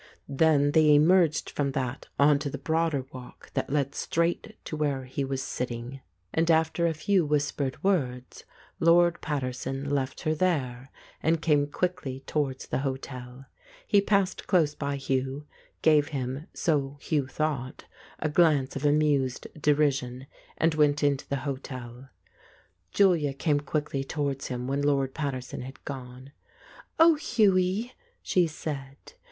Then 0.27 0.71
they 0.71 0.95
emerged 0.95 1.51
from 1.51 1.73
that 1.73 2.07
on 2.17 2.39
to 2.39 2.49
the 2.49 2.57
broader 2.57 3.05
walk 3.13 3.51
that 3.53 3.69
led 3.69 3.93
straight 3.93 4.57
to 4.65 4.75
where 4.75 5.05
he 5.05 5.23
was 5.23 5.43
sitting, 5.43 6.01
and 6.33 6.49
after 6.49 6.87
a 6.87 6.93
few 6.95 7.23
whis 7.23 7.47
N 7.51 7.53
20I 7.53 7.57
The 7.57 7.65
Ape 7.65 7.71
pered 7.71 7.83
words, 7.83 8.43
Lord 8.79 9.21
Paterson 9.21 9.87
left 9.87 10.21
her 10.21 10.33
there, 10.33 10.89
and 11.21 11.39
came 11.39 11.67
quickly 11.67 12.21
towards 12.21 12.65
the 12.65 12.79
hotel. 12.79 13.45
He 13.85 14.01
passed 14.01 14.47
close 14.47 14.73
by 14.73 14.95
Hugh, 14.95 15.45
gave 15.83 16.07
him 16.07 16.47
(so 16.51 16.97
Hugh 16.99 17.27
thought) 17.27 17.85
a 18.17 18.27
glance 18.27 18.75
of 18.75 18.83
amused 18.83 19.45
deri 19.55 19.91
sion, 19.91 20.25
and 20.57 20.73
went 20.73 21.03
into 21.03 21.27
the 21.29 21.35
hotel. 21.45 22.09
Julia 22.89 23.35
came 23.35 23.59
quickly 23.59 24.03
towards 24.03 24.47
him 24.47 24.65
when 24.67 24.81
Lord 24.81 25.13
Pater 25.13 25.41
son 25.41 25.61
had 25.61 25.85
gone, 25.85 26.31
"Oh, 26.99 27.13
Hughie," 27.13 27.93
she 28.23 28.47
said. 28.47 29.13